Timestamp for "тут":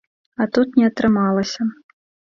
0.57-0.79